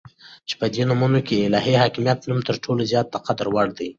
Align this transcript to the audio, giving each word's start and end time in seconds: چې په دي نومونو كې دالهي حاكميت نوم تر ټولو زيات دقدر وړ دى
چې 0.47 0.53
په 0.59 0.65
دي 0.73 0.81
نومونو 0.89 1.19
كې 1.27 1.35
دالهي 1.43 1.75
حاكميت 1.81 2.19
نوم 2.29 2.39
تر 2.49 2.55
ټولو 2.63 2.81
زيات 2.91 3.07
دقدر 3.15 3.47
وړ 3.51 3.67
دى 3.79 3.89